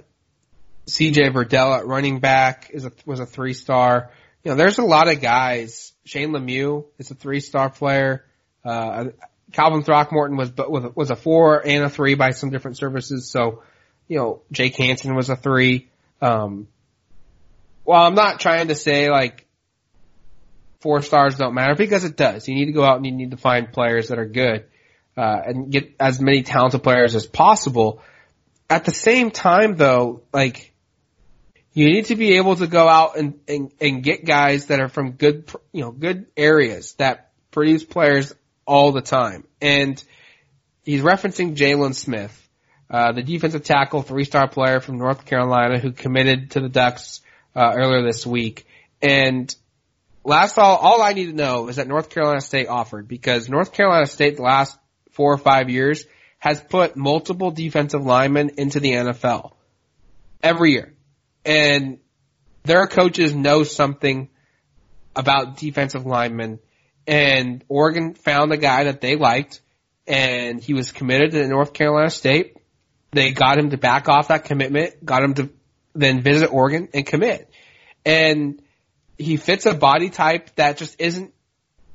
[0.86, 4.10] CJ Verdell at running back is a, was a three star.
[4.44, 5.92] You know, there's a lot of guys.
[6.04, 8.24] Shane Lemieux is a three star player.
[8.64, 9.06] Uh,
[9.52, 13.30] Calvin Throckmorton was, was a four and a three by some different services.
[13.30, 13.62] So,
[14.06, 15.88] you know, Jake Hansen was a three.
[16.20, 16.68] Um,
[17.84, 19.46] well, I'm not trying to say like
[20.80, 22.46] four stars don't matter because it does.
[22.46, 24.66] You need to go out and you need to find players that are good,
[25.16, 28.02] uh, and get as many talented players as possible.
[28.68, 30.72] At the same time though, like,
[31.72, 34.88] you need to be able to go out and, and, and get guys that are
[34.88, 38.34] from good, you know, good areas that produce players
[38.66, 39.44] all the time.
[39.60, 40.02] And
[40.84, 42.46] he's referencing Jalen Smith
[42.88, 47.20] uh, the defensive tackle, three-star player from North Carolina who committed to the Ducks
[47.54, 48.66] uh, earlier this week.
[49.02, 49.54] And
[50.24, 53.72] last all, all I need to know is that North Carolina State offered because North
[53.72, 54.78] Carolina State the last
[55.16, 56.04] four or five years
[56.38, 59.54] has put multiple defensive linemen into the NFL
[60.42, 60.94] every year.
[61.44, 61.98] And
[62.64, 64.28] their coaches know something
[65.14, 66.58] about defensive linemen
[67.06, 69.62] and Oregon found a guy that they liked
[70.06, 72.56] and he was committed to North Carolina State.
[73.12, 75.50] They got him to back off that commitment, got him to
[75.94, 77.50] then visit Oregon and commit.
[78.04, 78.62] And
[79.16, 81.32] he fits a body type that just isn't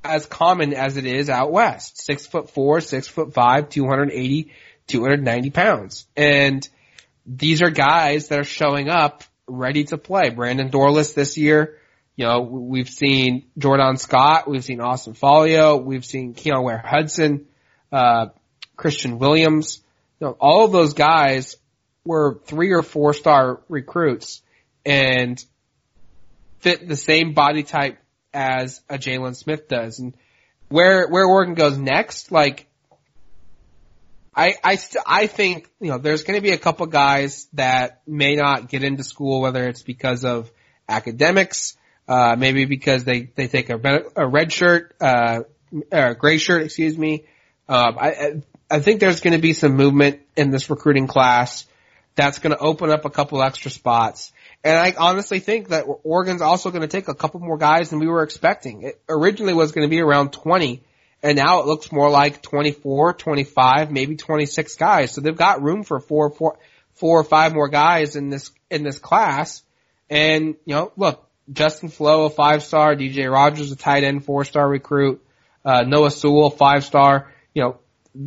[0.03, 2.01] as common as it is out west.
[2.01, 4.51] Six foot four, six foot five, 280,
[4.87, 6.07] 290 pounds.
[6.15, 6.67] And
[7.25, 10.29] these are guys that are showing up ready to play.
[10.29, 11.77] Brandon Dorlus this year,
[12.15, 17.47] you know, we've seen Jordan Scott, we've seen Austin Faoliu, we've seen Keyon Ware Hudson,
[17.91, 18.27] uh,
[18.75, 19.81] Christian Williams.
[20.19, 21.57] You know, all of those guys
[22.05, 24.41] were three or four star recruits
[24.85, 25.43] and
[26.59, 27.97] fit the same body type
[28.33, 29.99] as a Jalen Smith does.
[29.99, 30.15] And
[30.69, 32.67] where, where Oregon goes next, like,
[34.35, 38.01] I, I, st- I think, you know, there's going to be a couple guys that
[38.07, 40.49] may not get into school, whether it's because of
[40.87, 41.75] academics,
[42.07, 45.41] uh, maybe because they, they take a, a red shirt, uh,
[45.91, 47.25] or a gray shirt, excuse me.
[47.67, 51.65] Um, I, I think there's going to be some movement in this recruiting class
[52.15, 54.31] that's going to open up a couple extra spots.
[54.63, 58.00] And I honestly think that Oregon's also going to take a couple more guys than
[58.00, 58.84] we were expecting.
[58.84, 60.84] It originally was going to be around 20
[61.24, 65.12] and now it looks more like 24, 25, maybe 26 guys.
[65.12, 66.58] So they've got room for four, four,
[66.93, 69.62] four or five more guys in this, in this class.
[70.10, 74.45] And, you know, look, Justin Flowe, a five star, DJ Rogers, a tight end, four
[74.45, 75.24] star recruit,
[75.63, 77.78] uh, Noah Sewell, five star, you know,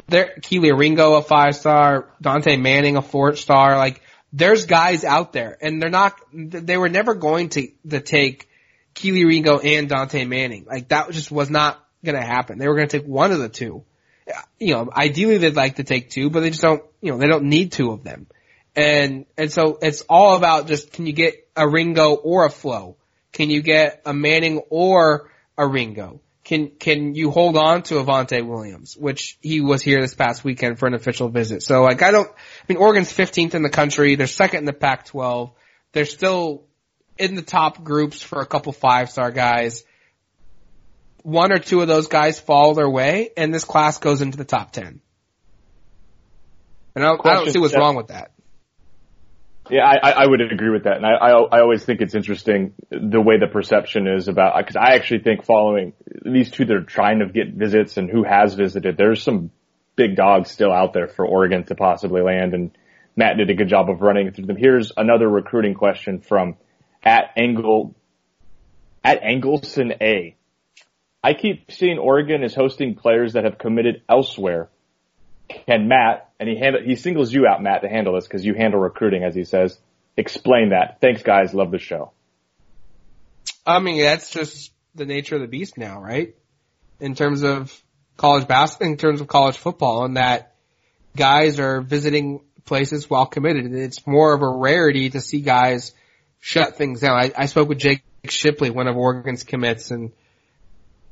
[0.06, 4.00] there, Kelee Ringo, a five star, Dontae Manning, a four star, like,
[4.34, 8.48] there's guys out there and they're not, they were never going to, to take
[8.94, 10.64] Kelee Ringo and Dontae Manning.
[10.64, 12.58] Like that just was not going to happen.
[12.58, 13.84] They were going to take one of the two.
[14.58, 17.28] You know, ideally they'd like to take two, but they just don't, you know, they
[17.28, 18.26] don't need two of them.
[18.74, 22.96] And, and so it's all about just can you get a Ringo or a Flowe?
[23.30, 26.20] Can you get a Manning or a Ringo?
[26.44, 30.78] Can, can you hold on to Avantae Williams, which he was here this past weekend
[30.78, 31.62] for an official visit?
[31.62, 34.14] So like I don't, I mean Oregon's 15th in the country.
[34.16, 35.52] They're second in the Pac-12.
[35.92, 36.64] They're still
[37.16, 39.84] in the top groups for a couple five star guys
[41.24, 44.44] one or two of those guys fall their way, and this class goes into the
[44.44, 45.00] top ten.
[46.94, 48.32] And I, I don't see what's wrong with that.
[49.70, 52.74] Yeah, I, I would agree with that, and I, I, I always think it's interesting
[52.90, 56.82] the way the perception is about because I actually think following these two that are
[56.82, 59.50] trying to get visits and who has visited, there's some
[59.96, 62.76] big dogs still out there for Oregon to possibly land, and
[63.16, 64.56] Matt did a good job of running through them.
[64.56, 66.56] Here's another recruiting question from
[67.02, 67.94] at Angle
[69.02, 70.36] at Angleson A.
[71.22, 74.68] I keep seeing Oregon is hosting players that have committed elsewhere.
[75.48, 78.54] Can Matt, and he handle, he singles you out, Matt, to handle this because you
[78.54, 79.78] handle recruiting, as he says.
[80.16, 81.00] Explain that.
[81.00, 81.52] Thanks, guys.
[81.52, 82.12] Love the show.
[83.66, 86.34] I mean, that's just the nature of the beast now, right?
[87.00, 87.82] In terms of
[88.16, 90.54] college basketball, in terms of college football, and that
[91.16, 93.72] guys are visiting places while committed.
[93.74, 95.92] It's more of a rarity to see guys
[96.40, 97.18] shut things down.
[97.18, 100.12] I, I spoke with Jake Shipley, one of Oregon's commits, and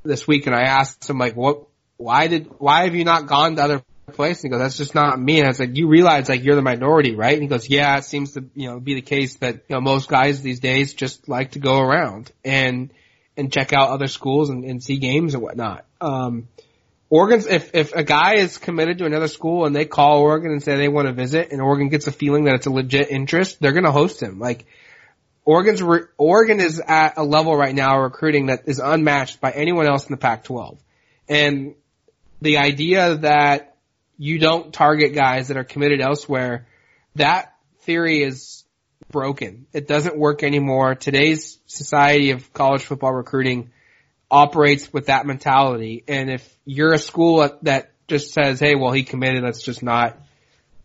[0.03, 1.65] this week and I asked him like, what,
[1.97, 4.45] why did, why have you not gone to other places?
[4.45, 5.39] And he goes, that's just not me.
[5.39, 7.35] And I was like, you realize like you're the minority, right?
[7.35, 9.81] And he goes, yeah, it seems to, you know, be the case that, you know,
[9.81, 12.93] most guys these days just like to go around and,
[13.37, 15.85] and check out other schools and, and see games and whatnot.
[16.01, 16.49] Um,
[17.09, 20.63] Oregon's, if, if a guy is committed to another school and they call Oregon and
[20.63, 23.61] say they want to visit and Oregon gets a feeling that it's a legit interest,
[23.61, 24.39] they're going to host him.
[24.39, 24.65] Like,
[25.45, 29.87] Oregon's re- Oregon is at a level right now recruiting that is unmatched by anyone
[29.87, 30.79] else in the Pac-12.
[31.29, 31.75] And
[32.41, 33.72] the idea that
[34.23, 36.69] you don't target guys that are committed elsewhere,
[37.17, 38.63] that theory is
[39.11, 39.67] broken.
[39.73, 40.95] It doesn't work anymore.
[40.95, 43.73] Today's society of college football recruiting
[44.31, 46.05] operates with that mentality.
[46.07, 49.43] And if you're a school that just says, "Hey, well, he committed.
[49.43, 50.17] Let's just not,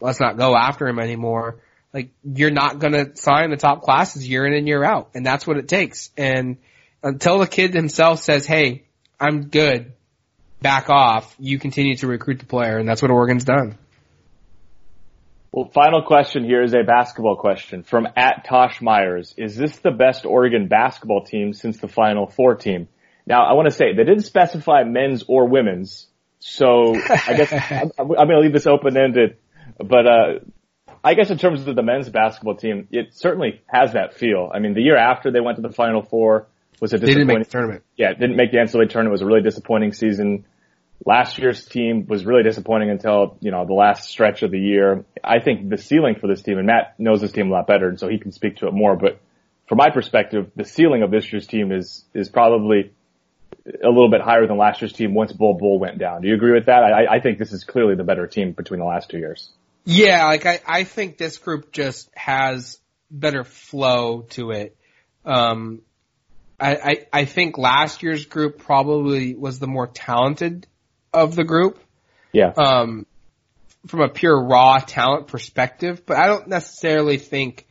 [0.02, 1.58] let's not go after him anymore,"
[1.93, 5.45] Like you're not gonna sign the top classes year in and year out, and that's
[5.45, 6.10] what it takes.
[6.17, 6.58] And
[7.04, 8.86] until the kid himself says, "Hey,
[9.19, 9.93] I'm good,"
[10.61, 11.35] back off.
[11.39, 13.77] You continue to recruit the player, and that's what Oregon's done.
[15.51, 19.33] Well, final question here is a basketball question from at Tosh Myers.
[19.37, 22.87] Is this the best Oregon basketball team since the Final Four team?
[23.25, 26.07] Now, I want to say they didn't specify men's or women's,
[26.39, 29.37] so I guess I'm, I'm going to leave this open ended.
[29.77, 30.39] But uh,
[31.03, 34.51] I guess in terms of the men's basketball team, it certainly has that feel.
[34.53, 36.47] I mean, the year after they went to the Final Four
[36.79, 37.27] was a disappointing.
[37.27, 37.83] They didn't make the tournament.
[37.95, 39.07] Yeah, didn't make the NCAA tournament.
[39.07, 40.45] It was a really disappointing season.
[41.05, 45.05] Last year's team was really disappointing until, you know, the last stretch of the year.
[45.23, 47.87] I think the ceiling for this team, and Matt knows this team a lot better,
[47.87, 49.19] and so he can speak to it more, but
[49.67, 52.93] from my perspective, the ceiling of this year's team is is probably
[53.65, 56.21] a little bit higher than last year's team once Bol Bol went down.
[56.21, 56.83] Do you agree with that?
[56.83, 59.51] I, I think this is clearly the better team between the last two years.
[59.85, 62.79] Yeah, like I, I think this group just has
[63.11, 64.77] better flow to it.
[65.25, 65.81] Um,
[66.59, 70.67] I, I, I think last year's group probably was the more talented
[71.13, 71.79] of the group.
[72.31, 72.51] Yeah.
[72.57, 73.05] Um,
[73.85, 77.65] from a pure raw talent perspective, but I don't necessarily think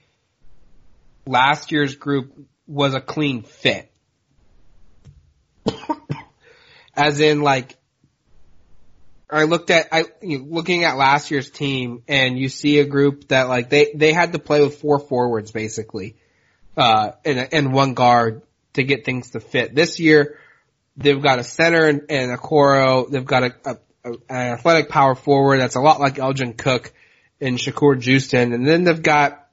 [1.26, 2.32] last year's group
[2.66, 3.90] was a clean fit.
[6.96, 7.76] As in like,
[9.28, 12.86] I looked at, I, you know, looking at last year's team and you see a
[12.86, 16.16] group that like they, they had to play with four forwards basically,
[16.76, 18.42] uh, and, and one guard
[18.76, 19.74] to get things to fit.
[19.74, 20.38] This year,
[20.96, 23.10] they've got a center and, and Okoro.
[23.10, 26.92] They've got a, a, a, an athletic power forward that's a lot like Elgin Cook
[27.40, 28.54] and Shakur Juiston.
[28.54, 29.48] And then they've got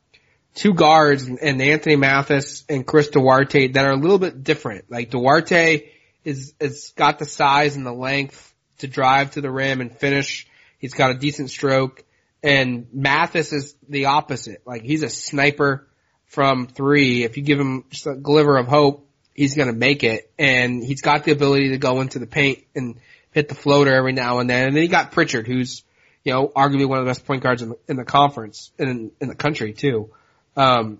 [0.55, 4.89] two guards and, and Anthony Mathis and Chris Duarte that are a little bit different.
[4.89, 5.89] Like Duarte
[6.23, 10.47] is, is got the size and the length to drive to the rim and finish.
[10.77, 12.03] He's got a decent stroke.
[12.41, 14.63] And Mathis is the opposite.
[14.65, 15.88] Like he's a sniper
[16.25, 17.23] from three.
[17.23, 20.31] If you give him just a glimmer of hope, he's going to make it.
[20.37, 22.97] And he's got the ability to go into the paint and
[23.31, 24.67] hit the floater every now and then.
[24.67, 25.83] And then you got Pritchard, who's,
[26.23, 28.89] you know, arguably one of the best point guards in the, in the conference and
[28.89, 30.11] in, in the country too.
[30.55, 30.99] Um,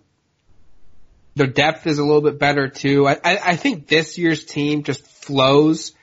[1.36, 3.08] their depth is a little bit better too.
[3.08, 5.94] I, I, I think this year's team just flows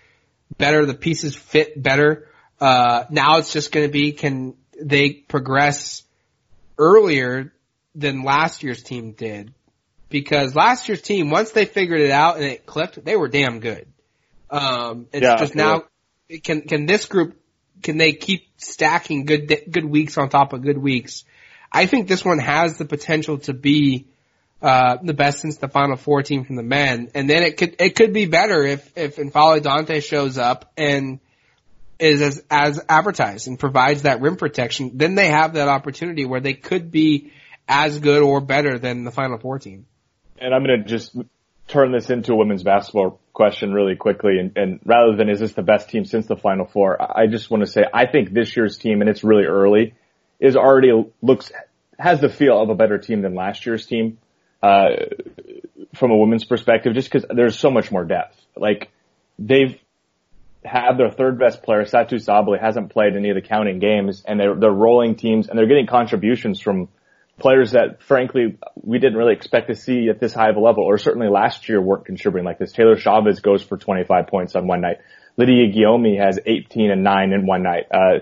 [0.56, 0.86] better.
[0.86, 2.28] The pieces fit better.
[2.60, 6.02] Uh, now it's just going to be, can they progress
[6.78, 7.52] earlier
[7.94, 9.52] than last year's team did?
[10.10, 13.60] Because last year's team, once they figured it out and it clicked, they were damn
[13.60, 13.86] good.
[14.50, 15.84] Um, it's Yeah, just now,
[16.42, 17.40] can, can this group,
[17.82, 21.24] can they keep stacking good, good weeks on top of good weeks?
[21.72, 24.08] I think this one has the potential to be,
[24.60, 27.12] uh, the best since the final four team from the men.
[27.14, 31.20] And then it could, it could be better if, if N'Faly Dante shows up and
[32.00, 34.92] is as, as advertised and provides that rim protection.
[34.94, 37.32] Then they have that opportunity where they could be
[37.68, 39.86] as good or better than the final four team
[40.40, 41.16] and I'm going to just
[41.68, 44.38] turn this into a women's basketball question really quickly.
[44.38, 47.50] And, and rather than is this the best team since the Final Four, I just
[47.50, 49.94] want to say I think this year's team, and it's really early,
[50.40, 51.52] is already looks
[51.98, 54.18] has the feel of a better team than last year's team
[54.62, 54.88] uh,
[55.94, 58.40] from a women's perspective, just because there's so much more depth.
[58.56, 58.90] Like
[59.38, 59.78] they've
[60.64, 64.40] had their third best player, Satou Sabally, hasn't played any of the counting games, and
[64.40, 66.88] they're they're rolling teams, and they're getting contributions from
[67.40, 70.84] players that frankly we didn't really expect to see at this high of a level,
[70.84, 72.72] or certainly last year weren't contributing like this.
[72.72, 74.98] Taylor Chavez goes for 25 points on one night.
[75.36, 77.86] Lydia Giomi has 18 and 9 in one night.
[77.90, 78.20] Uh,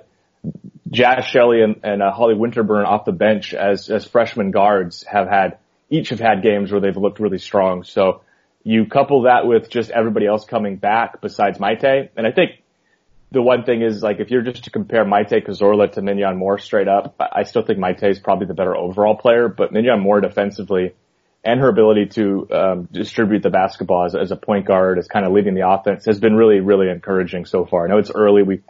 [0.91, 5.29] Jaz Shelley and, and uh, Holly Winterburn off the bench as, as freshman guards have
[5.29, 5.59] had,
[5.91, 7.83] each have had games where they've looked really strong.
[7.85, 8.23] So
[8.63, 12.63] you couple that with just everybody else coming back besides Maite, and I think
[13.31, 16.59] the one thing is like if you're just to compare Maite Cazorla to Minyon Moore
[16.59, 20.21] straight up, I still think Maite is probably the better overall player, but Minyon Moore
[20.21, 20.95] defensively
[21.45, 25.25] and her ability to um, distribute the basketball as, as a point guard, as kind
[25.25, 27.85] of leading the offense, has been really, really encouraging so far.
[27.85, 28.43] I know it's early.
[28.43, 28.63] We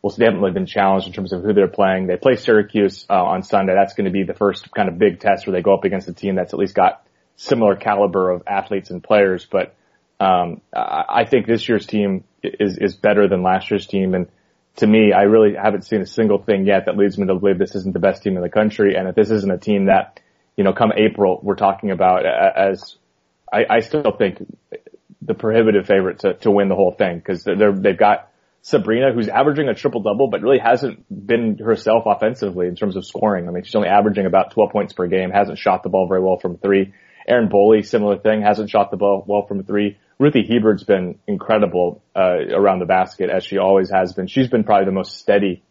[0.00, 2.06] well, they haven't really been challenged in terms of who they're playing.
[2.06, 3.72] They play Syracuse uh, on Sunday.
[3.74, 6.08] That's going to be the first kind of big test where they go up against
[6.08, 9.46] a team that's at least got similar caliber of athletes and players.
[9.50, 9.74] But
[10.20, 14.28] um, I think this year's team is is better than last year's team, and
[14.76, 17.58] to me, I really haven't seen a single thing yet that leads me to believe
[17.58, 20.20] this isn't the best team in the country, and that this isn't a team that,
[20.56, 22.96] you know, come April we're talking about as
[23.52, 24.38] I, I still think
[25.22, 28.30] the prohibitive favorite to to win the whole thing because they're they've got
[28.62, 33.04] Sabrina, who's averaging a triple double, but really hasn't been herself offensively in terms of
[33.04, 33.46] scoring.
[33.46, 36.22] I mean, she's only averaging about 12 points per game, hasn't shot the ball very
[36.22, 36.94] well from three.
[37.28, 39.98] Erin Boley, similar thing, hasn't shot the ball well from three.
[40.18, 44.26] Ruthy Hebard's been incredible uh, around the basket as she always has been.
[44.26, 45.62] She's been probably the most steady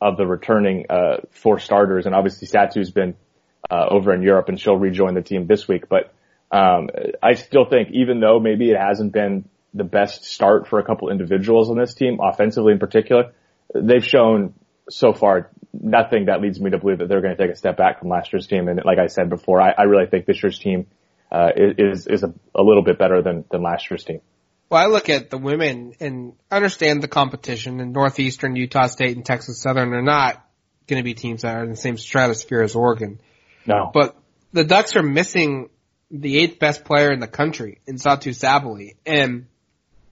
[0.00, 3.14] of the returning uh, four starters, and obviously Satou's been
[3.70, 5.88] uh, over in Europe, and she'll rejoin the team this week.
[5.88, 6.12] But
[6.50, 6.88] um,
[7.22, 11.08] I still think, even though maybe it hasn't been the best start for a couple
[11.10, 13.32] individuals on this team, offensively in particular,
[13.74, 14.54] they've shown
[14.90, 17.76] so far nothing that leads me to believe that they're going to take a step
[17.76, 18.68] back from last year's team.
[18.68, 20.86] And like I said before, I, I really think this year's team
[21.32, 24.20] uh, is is a, a little bit better than than last year's team.
[24.68, 29.24] Well, I look at the women and understand the competition and Northeastern, Utah State, and
[29.24, 30.46] Texas Southern are not
[30.86, 33.20] going to be teams that are in the same stratosphere as Oregon.
[33.66, 33.90] No.
[33.92, 34.16] But
[34.52, 35.70] the Ducks are missing
[36.10, 39.46] the eighth best player in the country in Satou Sabally, and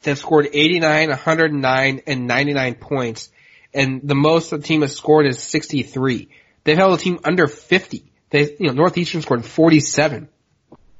[0.02, 3.30] they've scored 89, 109, and 99 points,
[3.74, 6.28] and the most the team has scored is 63.
[6.64, 8.12] They've held a team under 50.
[8.30, 10.28] They, you know, Northeastern scored 47.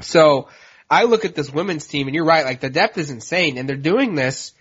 [0.03, 0.49] So
[0.91, 3.69] I look at this women's team and you're right, like the depth is insane and
[3.69, 4.53] they're doing this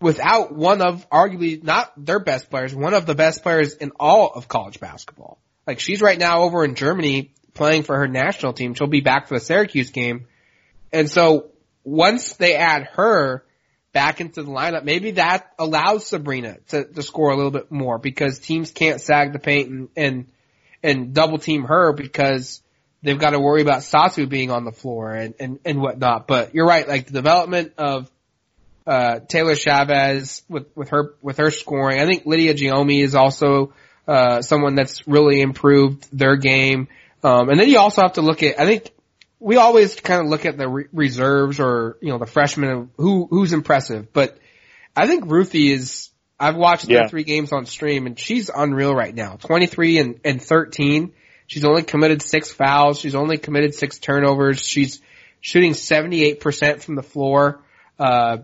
[0.00, 4.30] without one of arguably not their best players, one of the best players in all
[4.34, 5.38] of college basketball.
[5.66, 8.74] Like she's right now over in Germany playing for her national team.
[8.74, 10.26] She'll be back for the Syracuse game.
[10.92, 11.50] And so
[11.82, 13.44] once they add her
[13.92, 17.98] back into the lineup, maybe that allows Sabrina to, to score a little bit more
[17.98, 20.26] because teams can't sag the paint and, and,
[20.82, 22.62] and double team her because
[23.02, 26.26] they've got to worry about Satou being on the floor and, and, and whatnot.
[26.26, 28.10] But you're right, like the development of
[28.86, 32.00] uh, Taylor Chavez with, with her, with her scoring.
[32.00, 33.74] I think Lydia Giomi is also,
[34.06, 36.88] uh, someone that's really improved their game.
[37.22, 38.90] Um, and then you also have to look at, I think
[39.38, 43.26] we always kind of look at the re- reserves or, you know, the freshmen who,
[43.28, 44.38] who's impressive, but
[44.96, 47.08] I think Ruthy is, I've watched yeah.
[47.08, 49.36] three games on stream and she's unreal right now.
[49.36, 51.12] 23 and, and 13.
[51.48, 53.00] She's only committed six fouls.
[53.00, 54.60] She's only committed six turnovers.
[54.60, 55.00] She's
[55.40, 57.62] shooting 78% from the floor.
[57.98, 58.38] Uh,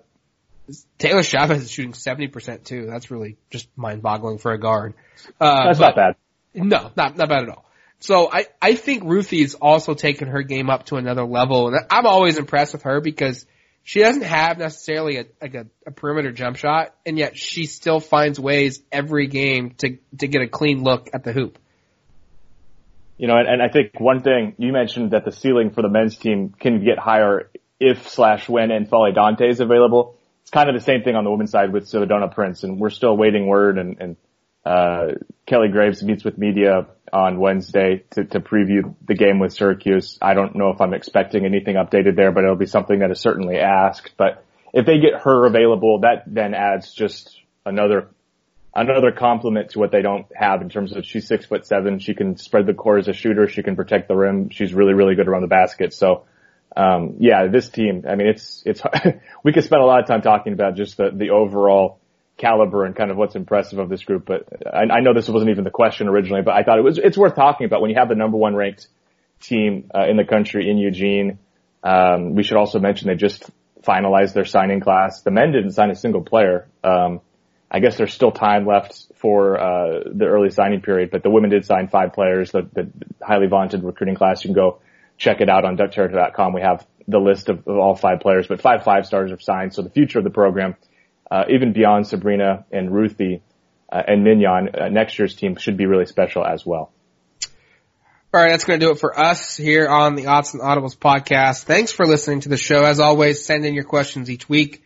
[0.96, 2.86] Taylor Chavez is shooting 70% too.
[2.86, 4.94] That's really just mind boggling for a guard.
[5.38, 6.16] Uh, That's not bad.
[6.54, 7.66] No, not, not bad at all.
[7.98, 12.06] So I, I think Ruthy's also taken her game up to another level and I'm
[12.06, 13.44] always impressed with her because
[13.82, 18.00] she doesn't have necessarily a, like a, a perimeter jump shot and yet she still
[18.00, 21.58] finds ways every game to, to get a clean look at the hoop.
[23.16, 25.88] You know, and, and I think one thing you mentioned that the ceiling for the
[25.88, 30.74] men's team can get higher if slash when N'Faly Dante is available it's kind of
[30.74, 33.78] the same thing on the women's side with Sedona Prince, and we're still waiting word.
[33.78, 34.16] And, and
[34.62, 35.12] uh,
[35.46, 40.18] Kelly Graves meets with media on Wednesday to, to preview the game with Syracuse.
[40.20, 43.20] I don't know if I'm expecting anything updated there, but it'll be something that is
[43.20, 44.12] certainly asked.
[44.18, 44.44] But
[44.74, 48.08] if they get her available, that then adds just another
[48.74, 51.98] another compliment to what they don't have in terms of she's six foot seven.
[51.98, 53.48] She can spread the court as a shooter.
[53.48, 54.50] She can protect the rim.
[54.50, 55.94] She's really, really good around the basket.
[55.94, 56.24] So
[56.76, 58.82] um, yeah, this team, I mean, it's, it's,
[59.44, 62.00] we could spend a lot of time talking about just the, the overall
[62.36, 65.50] caliber and kind of what's impressive of this group, but I, I know this wasn't
[65.50, 67.96] even the question originally, but I thought it was, it's worth talking about when you
[67.96, 68.88] have the number one ranked
[69.40, 71.38] team, uh, in the country in Eugene.
[71.84, 73.48] Um, we should also mention they just
[73.82, 75.22] finalized their signing class.
[75.22, 76.68] The men didn't sign a single player.
[76.82, 77.20] Um,
[77.74, 81.50] I guess there's still time left for uh, the early signing period, but the women
[81.50, 82.52] did sign five players.
[82.52, 82.88] The, the
[83.20, 84.44] highly vaunted recruiting class.
[84.44, 84.78] You can go
[85.18, 86.52] check it out on duckterritor.com.
[86.52, 89.74] We have the list of, of, all five players, but five five stars are signed.
[89.74, 90.76] So the future of the program,
[91.28, 93.42] uh, even beyond Sabrina and Ruthy
[93.92, 96.92] uh, and Minyon, uh, next year's team should be really special as well.
[98.32, 100.96] All right, that's going to do it for us here on the Odds and Audibles
[100.96, 101.64] podcast.
[101.64, 102.84] Thanks for listening to the show.
[102.84, 104.84] As always, send in your questions each week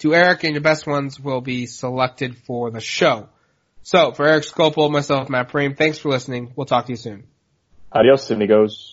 [0.00, 3.28] to Eric, and your best ones will be selected for the show.
[3.82, 6.52] So, for Eric Skopil, myself, Matt Prehm, thanks for listening.
[6.54, 7.24] We'll talk to you soon.
[7.92, 8.86] Adios, amigos.